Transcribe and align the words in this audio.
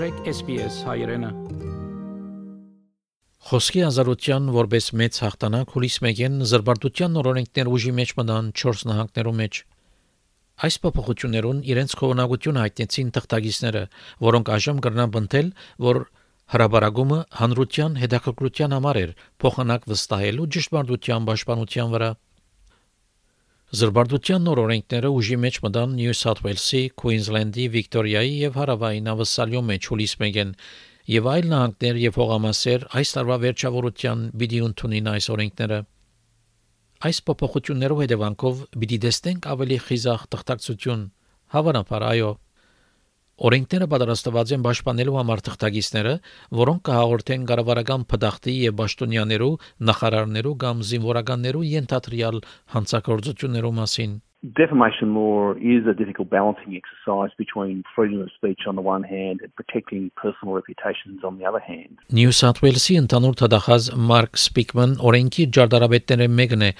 մտրեք 0.00 0.28
SPS 0.32 0.76
հայրենը։ 0.88 1.28
Խոսքի 3.50 3.80
ազատության 3.84 4.46
որպես 4.54 4.86
մեծ 4.96 5.18
հաղթանակ 5.24 5.74
հուլիս 5.74 5.96
մեգեն 6.06 6.38
զրբարտության 6.52 7.18
օրենքներ 7.20 7.68
ուժի 7.68 7.92
մեջ 7.98 8.14
մտան 8.20 8.48
4 8.62 8.86
նահանգներում 8.90 9.36
մեջ։ 9.42 9.60
Այս 10.64 10.80
փոփոխություններուն 10.86 11.60
իրենց 11.74 11.96
կողմնակություն 12.00 12.60
հայտնեցին 12.62 13.12
թղթագիսները, 13.18 13.84
որոնք 14.24 14.52
այժմ 14.56 14.80
կրնան 14.88 15.12
բնթել, 15.20 15.52
որ 15.90 16.02
հրաբարագումը 16.56 17.20
հանրության 17.44 18.00
հետաքրքրության 18.00 18.76
համար 18.80 19.02
էր 19.04 19.14
փոխանակ 19.44 19.88
վստահելու 19.92 20.50
ճշմարտության 20.56 21.28
պաշտպանության 21.28 21.92
վրա։ 21.92 22.10
Զրբարտության 23.70 24.48
նոր 24.48 24.58
օրենքները 24.60 25.10
ուժի 25.14 25.36
մեջ 25.42 25.56
մտան 25.62 25.92
Նյու 25.94 26.14
Սաութ 26.20 26.40
Ուելսի, 26.42 26.80
Քուինզլենդի, 26.98 27.66
Վիկտորիայի 27.74 28.32
եւ 28.40 28.56
Հարավային 28.58 29.10
Ավստրալիո 29.12 29.60
մեջ 29.68 29.86
հուլիս 29.90 30.14
մեգեն 30.22 30.50
եւ 31.14 31.28
այլ 31.30 31.46
նահանգներ 31.52 32.00
եւ 32.02 32.18
հողամասեր 32.20 32.86
այս 32.98 33.12
տարվա 33.14 33.36
վերջավորության 33.44 34.24
պիտի 34.42 34.60
ընդունին 34.66 35.10
այս 35.12 35.30
օրենքները։ 35.36 35.78
Այս 37.10 37.22
փոփոխություններով 37.30 38.02
հետևանքով 38.02 38.64
պիտի 38.74 38.98
տեսնենք 39.06 39.48
ավելի 39.54 39.78
խիզախ 39.86 40.26
թղթակցություն։ 40.34 41.06
Հավանաբար 41.54 42.06
այո, 42.10 42.32
Օրենքները 43.40 43.86
պատրաստված 43.88 44.50
են 44.52 44.64
պաշտպանելու 44.66 45.14
համար 45.16 45.42
թղթագիսները, 45.46 46.10
որոնք 46.60 46.80
կհաղորդեն 46.88 47.44
կառավարական 47.50 48.02
փդախտի 48.10 48.56
եւ 48.68 48.74
պաշտոնյաներու, 48.80 49.54
նախարարներու 49.90 50.56
կամ 50.64 50.82
զինվորականներու 50.90 51.68
ենթադրյալ 51.74 52.42
հանցագործություններու 52.74 53.78
մասին։ 53.80 54.18
Defamation 54.42 55.14
law 55.14 55.52
is 55.60 55.86
a 55.86 55.92
difficult 55.92 56.30
balancing 56.30 56.72
exercise 56.74 57.32
between 57.36 57.82
freedom 57.94 58.22
of 58.22 58.30
speech 58.36 58.60
on 58.66 58.74
the 58.74 58.80
one 58.80 59.02
hand 59.02 59.40
and 59.42 59.54
protecting 59.54 60.10
personal 60.16 60.54
reputations 60.54 61.24
on 61.24 61.36
the 61.36 61.44
other 61.44 61.60
hand. 61.60 62.00
New 62.08 62.32
South 62.32 62.62
Wales-ի 62.64 62.96
ընդհանուր 63.04 63.36
թդախած 63.40 63.90
Մարկ 64.10 64.40
Սպիկման 64.40 64.96
օրենքի 65.10 65.44
ջարդարաբետները 65.56 66.28
մեկն 66.40 66.64
է 66.68 66.70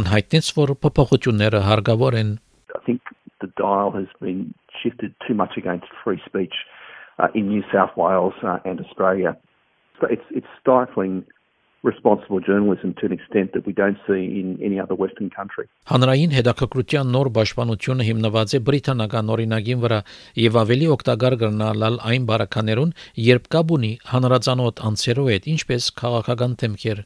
անհայտնեց, 0.00 0.48
որ 0.60 0.72
փոփոխությունները 0.80 1.60
հարգավոր 1.68 2.16
են։ 2.24 2.32
I 2.72 2.80
think 2.88 3.00
the 3.44 3.52
dial 3.60 3.92
has 3.92 4.08
been 4.24 4.54
shifted 4.82 5.14
too 5.26 5.34
much 5.34 5.56
against 5.56 5.88
free 6.02 6.20
speech 6.26 6.54
uh, 7.18 7.28
in 7.34 7.48
New 7.48 7.62
South 7.72 7.96
Wales 7.96 8.34
uh, 8.42 8.58
and 8.64 8.80
Australia. 8.80 9.36
So 10.00 10.06
it's, 10.06 10.28
it's 10.30 10.46
stifling 10.60 11.24
responsible 11.82 12.40
journalism 12.40 12.94
to 13.00 13.06
an 13.06 13.12
extent 13.12 13.52
that 13.54 13.66
we 13.66 13.72
don't 13.72 13.96
see 14.06 14.40
in 14.40 14.58
any 14.62 14.78
other 14.80 14.94
Western 14.94 15.30
country. 15.38 15.66
Հանրային 15.90 16.34
հետաքրքրության 16.36 17.12
նոր 17.14 17.30
պաշտպանությունը 17.36 18.06
հիմնված 18.08 18.54
է 18.56 18.60
բրիտանական 18.68 19.32
օրինագին 19.34 19.80
վրա 19.84 20.00
եւ 20.44 20.58
ավելի 20.64 20.90
օգտակար 20.96 21.36
կրնալալ 21.44 21.96
այն 22.10 22.26
բարականերուն, 22.32 22.92
երբ 23.30 23.48
կապ 23.56 23.72
ունի 23.78 23.92
հանրազանոթ 24.12 24.84
անձերով 24.90 25.32
հետ, 25.34 25.48
ինչպես 25.54 25.88
քաղաքական 26.02 26.58
թեմքեր։ 26.60 27.02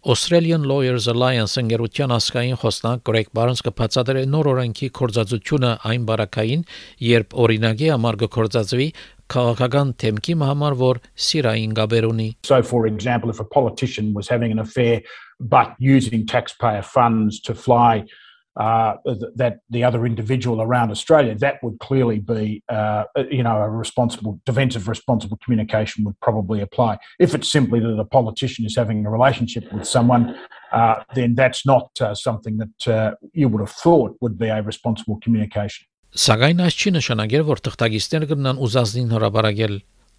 Australian 0.00 0.62
Lawyers 0.64 1.04
Alliance 1.12 1.60
ընկերության 1.60 2.14
ասկային 2.14 2.56
խոսնակ 2.62 3.02
Գրեգ 3.04 3.26
Բարնս 3.36 3.60
կբացատրի 3.66 4.22
նոր 4.32 4.46
օրենքի 4.54 4.86
կորզածությունը 4.96 5.72
այն 5.90 6.06
բարակային, 6.08 6.62
երբ 7.04 7.36
օրինագի 7.44 7.90
համար 7.92 8.16
կորզածվի 8.36 8.86
քաղաքական 9.34 9.92
թեմքի 10.00 10.36
համար, 10.40 10.78
որ 10.80 11.02
սիրային 11.26 11.74
գաբեր 11.76 12.08
ունի։ 12.08 12.28
So 12.48 12.62
for 12.62 12.86
example 12.86 13.28
if 13.28 13.40
a 13.40 13.44
politician 13.44 14.14
was 14.14 14.26
having 14.26 14.56
an 14.56 14.58
affair 14.58 15.02
but 15.38 15.76
using 15.78 16.24
taxpayer 16.24 16.80
funds 16.80 17.38
to 17.40 17.54
fly 17.54 18.08
uh, 18.57 18.95
that 19.35 19.59
the 19.69 19.83
other 19.83 20.05
individual 20.05 20.61
around 20.61 20.89
Australia, 20.91 21.35
that 21.35 21.61
would 21.61 21.77
clearly 21.79 22.19
be, 22.19 22.63
uh, 22.69 23.03
you 23.29 23.43
know, 23.43 23.57
a 23.57 23.69
responsible, 23.69 24.39
defensive 24.45 24.87
responsible 24.87 25.37
communication 25.43 26.05
would 26.05 26.19
probably 26.21 26.61
apply. 26.61 26.97
If 27.19 27.35
it's 27.35 27.49
simply 27.49 27.79
that 27.81 27.99
a 27.99 28.05
politician 28.05 28.65
is 28.65 28.75
having 28.75 29.05
a 29.05 29.11
relationship 29.11 29.71
with 29.73 29.85
someone, 29.85 30.37
uh, 30.71 31.03
then 31.13 31.35
that's 31.35 31.65
not 31.65 31.89
uh, 31.99 32.15
something 32.15 32.57
that 32.57 32.87
uh, 32.87 33.15
you 33.33 33.49
would 33.49 33.61
have 33.61 33.71
thought 33.71 34.15
would 34.21 34.37
be 34.37 34.47
a 34.47 34.61
responsible 34.61 35.19
communication. 35.23 35.85
Սակայն 36.15 36.61
այս 36.63 36.75
չի 36.79 36.91
նշանակել, 36.95 37.41
որ 37.43 37.59
թղթագիտները 37.65 38.27
կգնան 38.29 38.59
ուզածին 38.63 39.09
հրաբարակել 39.17 39.73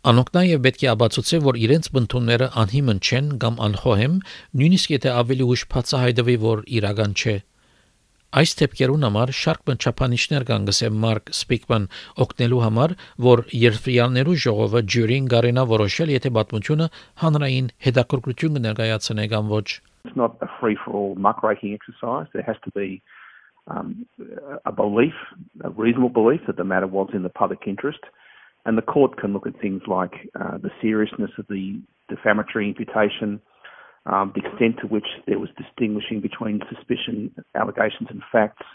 Անոնք 0.07 0.29
նաև 0.37 0.61
պետք 0.63 0.83
է 0.85 0.89
աբացուցե, 0.93 1.39
որ 1.43 1.57
իրենց 1.67 1.87
բնդունները 1.97 2.47
անհիմն 2.63 2.99
չեն 3.01 3.31
կամ 3.43 3.57
անխոհեմ, 3.67 4.19
նույնիսկ 4.61 4.93
եթե 4.93 5.15
ավելի 5.23 5.47
ուշ 5.55 5.65
բացահայտվի, 5.73 6.37
որ 6.45 6.63
իրական 6.79 7.17
չէ։ 7.17 7.35
Այս 8.32 8.54
դեպքերուն 8.62 9.02
համար 9.04 9.32
շարք 9.36 9.64
մնչապանիշներ 9.68 10.44
կան 10.48 10.68
գսեմ 10.70 11.00
Մարկ 11.04 11.32
Սպիկման 11.36 11.88
օգնելու 12.24 12.60
համար, 12.64 12.94
որ 13.26 13.42
երֆրիալներու 13.60 14.36
ժողովը 14.44 14.82
ջյուրին 14.94 15.28
գարենա 15.34 15.66
որոշել, 15.72 16.14
եթե 16.16 16.32
պատմությունը 16.38 16.88
հանրային 17.24 17.68
հետաքրքրություն 17.88 18.56
կներկայացնե 18.60 19.26
կամ 19.36 19.52
ոչ։ 19.52 19.66
It's 20.08 20.16
not 20.16 20.40
a 20.40 20.50
free 20.62 20.80
for 20.80 20.96
all 20.96 21.12
muckraking 21.16 21.76
exercise. 21.76 22.32
There 22.32 22.48
has 22.48 22.56
to 22.64 22.72
be 22.72 23.04
um, 23.68 24.08
a 24.64 24.72
belief, 24.72 25.20
a 25.68 25.70
reasonable 25.70 26.16
belief 26.16 26.48
that 26.48 26.56
the 26.56 26.64
matter 26.64 26.88
was 26.88 27.12
in 27.14 27.28
the 27.28 27.36
public 27.44 27.68
interest. 27.68 28.00
And 28.64 28.78
the 28.78 28.88
court 28.96 29.18
can 29.20 29.34
look 29.34 29.46
at 29.46 29.60
things 29.60 29.82
like 29.88 30.32
uh, 30.40 30.58
the 30.58 30.72
seriousness 30.82 31.32
of 31.38 31.48
the 31.50 31.82
defamatory 32.08 32.68
imputation, 32.72 33.42
um, 34.07 34.33
the 34.35 34.43
extent 34.47 34.79
to 34.81 34.87
which 34.87 35.07
there 35.27 35.39
was 35.39 35.51
distinguishing 35.59 36.21
between 36.21 36.61
suspicion, 36.71 37.35
allegations, 37.55 38.09
and 38.11 38.23
facts, 38.31 38.67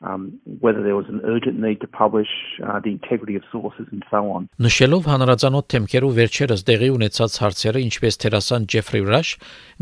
um, 0.00 0.38
whether 0.44 0.82
there 0.82 0.94
was 0.94 1.06
an 1.08 1.20
urgent 1.24 1.58
need 1.58 1.80
to 1.80 1.88
publish, 1.88 2.28
uh, 2.64 2.78
the 2.78 2.90
integrity 2.90 3.34
of 3.34 3.42
sources, 3.50 3.86
and 3.90 4.04
so 4.10 4.30
on. 4.30 4.48
Նշելով 4.62 5.08
հանրազանոթ 5.10 5.66
թեմքերով 5.72 6.12
վերջերս 6.18 6.62
դեղի 6.68 6.90
ունեցած 6.94 7.38
հարցերը, 7.42 7.82
ինչպես 7.88 8.20
թերասան 8.22 8.68
Ջեֆրի 8.74 9.02
Ռաշ, 9.08 9.32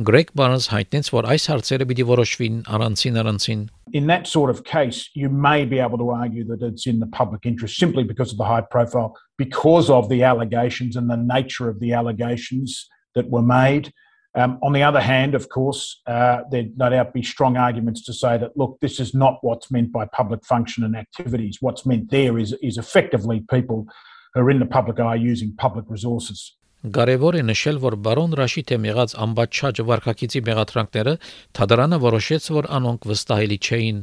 Գրեգ 0.09 0.33
Բարնս 0.41 0.69
հայտնեց, 0.73 1.11
որ 1.17 1.29
այս 1.35 1.49
հարցերը 1.53 1.89
պիտի 1.91 2.07
որոշվին 2.13 2.57
առանցին 2.77 3.21
առանցին։ 3.23 3.61
In 3.93 4.07
that 4.07 4.27
sort 4.27 4.51
of 4.51 4.65
case, 4.65 5.11
you 5.15 5.29
may 5.29 5.65
be 5.65 5.79
able 5.79 5.99
to 5.99 6.11
argue 6.11 6.45
that 6.49 6.63
it's 6.63 6.87
in 6.87 6.99
the 6.99 7.07
public 7.07 7.45
interest 7.45 7.77
simply 7.77 8.03
because 8.03 8.33
of 8.33 8.39
the 8.39 8.49
high 8.49 8.65
profile, 8.65 9.15
because 9.37 9.91
of 9.91 10.09
the 10.09 10.23
allegations 10.23 10.97
and 10.97 11.11
the 11.11 11.21
nature 11.21 11.69
of 11.69 11.79
the 11.81 11.93
allegations 11.93 12.89
that 13.15 13.29
were 13.29 13.43
made. 13.45 13.93
Um, 14.34 14.60
on 14.64 14.72
the 14.72 14.82
other 14.82 15.02
hand, 15.02 15.36
of 15.36 15.50
course, 15.50 16.02
uh, 16.08 16.42
there'd 16.50 16.78
no 16.78 16.90
doubt 16.90 17.14
be 17.14 17.22
strong 17.22 17.58
arguments 17.58 18.02
to 18.06 18.14
say 18.14 18.38
that, 18.38 18.56
look, 18.56 18.80
this 18.80 19.00
is 19.00 19.14
not 19.14 19.40
what's 19.42 19.70
meant 19.70 19.92
by 19.92 20.06
public 20.06 20.46
function 20.46 20.86
and 20.86 20.96
activities. 20.96 21.58
What's 21.60 21.86
meant 21.86 22.10
there 22.12 22.38
is, 22.38 22.56
is 22.62 22.78
effectively 22.78 23.44
people 23.50 23.88
who 24.34 24.42
are 24.42 24.50
in 24.50 24.60
the 24.60 24.66
public 24.66 25.00
eye 25.00 25.16
using 25.16 25.54
public 25.58 25.86
resources. 25.90 26.56
Կարևոր 26.82 27.36
է 27.38 27.42
նշել, 27.46 27.78
որ 27.78 27.96
բարոն 28.02 28.32
Ռաշի 28.40 28.62
թե 28.72 28.78
եղած 28.90 29.12
ամբաչաճ 29.22 29.82
վարկակիցի 29.86 30.40
մեղադրանքները 30.48 31.12
թադարանը 31.54 32.00
որոշեց, 32.02 32.48
որ 32.58 32.68
անոնք 32.78 33.06
վստահելի 33.12 33.58
չէին։ 33.62 34.00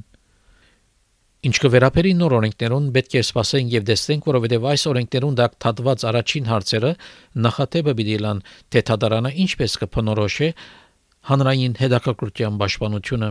Ինչ 1.46 1.54
կվերապերի 1.62 2.12
նոր 2.18 2.32
օրենքներուն 2.34 2.86
պետք 2.94 3.12
է 3.14 3.20
սպասենք 3.22 3.74
եւ 3.76 3.84
տեսնենք, 3.88 4.24
որովհետեւ 4.26 4.64
այս 4.72 4.84
օրենքներուն 4.90 5.36
դակ 5.38 5.52
թատված 5.62 6.04
առաջին 6.10 6.48
հարցերը 6.50 6.90
նախատեպը 7.46 7.94
պիտի 8.00 8.16
լան, 8.24 8.40
թե 8.74 8.82
թադարանը 8.88 9.30
ինչպես 9.44 9.76
կփնորոշե 9.82 10.48
հանրային 11.30 11.76
հետաքրքրության 11.78 12.58
պաշտպանությունը։ 12.62 13.30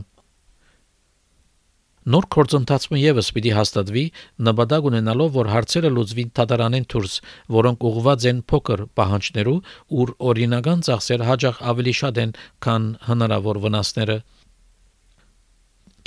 Նոր 2.08 2.26
կորձընթացը 2.32 2.98
եւս 3.02 3.30
պիտի 3.36 3.52
հաստատվի 3.58 4.04
նպատակ 4.48 4.86
ունենալով, 4.88 5.32
որ 5.36 5.50
հարցերը 5.52 5.90
լուծվին 5.92 6.30
թադարանեն 6.40 6.86
դուրս, 6.94 7.16
որոնք 7.58 7.84
ուղղված 7.90 8.28
են 8.32 8.40
փոքր 8.48 8.84
պահանջներու, 8.96 9.58
ուր 10.00 10.14
օրինական 10.32 10.86
ծախսեր 10.88 11.26
հաջող 11.28 11.60
ավելի 11.74 11.96
շատ 12.00 12.22
են, 12.24 12.32
քան 12.64 12.88
հնարավոր 13.12 13.60
վնասները։ 13.68 14.18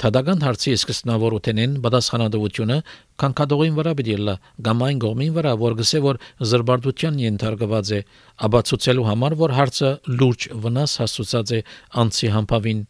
Թադական 0.00 0.41
հարցի 0.41 0.72
սկսնավոր 0.78 1.34
ուտենեն 1.37 1.72
պատասխանատվությունը 1.84 2.77
կանկադողին 3.21 3.75
վրա 3.77 3.92
պիտի 3.98 4.15
լա 4.28 4.34
կամ 4.69 4.84
այն 4.86 5.01
գոմին 5.04 5.34
վրա 5.34 5.53
որ 5.60 5.75
գսե 5.80 6.01
որ 6.07 6.21
զրբարտության 6.53 7.19
ենթարկված 7.21 7.91
է 7.98 8.01
աբացուցելու 8.48 9.04
համար 9.10 9.36
որ 9.42 9.54
հարցը 9.59 9.91
լուրջ 10.22 10.47
վնաս 10.65 10.97
հասցուցած 11.03 11.53
է 11.59 11.60
անցի 12.04 12.33
համբավին 12.36 12.80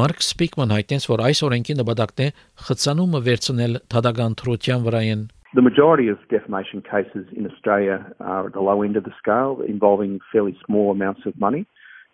Մարկ 0.00 0.26
Սպիկման 0.26 0.74
հայտնեց 0.74 1.06
որ 1.14 1.22
այս 1.30 1.44
օրենքի 1.46 1.76
նպատակն 1.78 2.26
է 2.26 2.32
խցանումը 2.66 3.20
վերցնել 3.30 3.78
թադական 3.94 4.40
թրության 4.42 4.88
վրայեն 4.90 5.28
The 5.54 5.62
majority 5.62 6.06
of 6.06 6.18
defamation 6.30 6.80
cases 6.80 7.26
in 7.34 7.46
Australia 7.46 8.06
are 8.20 8.46
at 8.46 8.52
the 8.54 8.60
low 8.60 8.82
end 8.82 8.96
of 8.96 9.02
the 9.02 9.10
scale, 9.18 9.62
involving 9.66 10.20
fairly 10.30 10.56
small 10.64 10.92
amounts 10.92 11.26
of 11.26 11.34
money. 11.40 11.66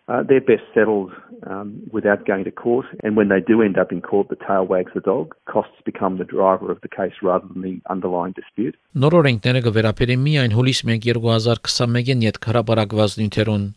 Uh, 0.07 0.23
they're 0.23 0.39
best 0.39 0.63
settled 0.73 1.11
um, 1.51 1.83
without 1.91 2.25
going 2.25 2.45
to 2.45 2.51
court. 2.51 2.85
And 3.03 3.17
when 3.17 3.27
they 3.27 3.41
do 3.41 3.61
end 3.61 3.77
up 3.77 3.91
in 3.91 4.01
court, 4.01 4.29
the 4.29 4.37
tail 4.37 4.65
wags 4.65 4.91
the 4.95 5.01
dog. 5.01 5.35
Costs 5.45 5.81
become 5.83 6.17
the 6.17 6.23
driver 6.23 6.71
of 6.71 6.79
the 6.79 6.87
case 6.87 7.15
rather 7.21 7.45
than 7.51 7.61
the 7.61 7.81
underlying 7.93 8.33
dispute. 8.39 8.75
Նոր 8.95 9.19
օրենքները 9.19 9.63
կվերապերի 9.67 10.17
միայն 10.23 10.55
հուլիս 10.57 10.81
1 10.87 11.03
2021-ին 11.07 12.23
յետ 12.27 12.41
հրապարակված 12.47 13.19
նյութերուն 13.19 13.67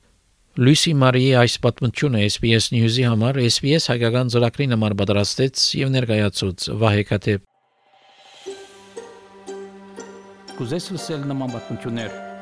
Լուիսի 0.61 0.93
Մարիի 1.03 1.35
այս 1.41 1.55
պատմությունը 1.67 2.25
SBS 2.31 2.73
News-ի 2.75 3.05
համար 3.11 3.37
SBS 3.50 3.91
հայկական 3.91 4.32
ծրագրի 4.35 4.67
նման 4.73 4.97
պատրաստեց 5.03 5.62
եւ 5.82 5.94
ներկայացուց 5.99 6.67
Վահե 6.81 7.05
Կատեփ 7.11 7.47
Կուզես 10.61 10.91
լսել 10.93 11.23
նման 11.31 11.55
բանություններ, 11.55 12.17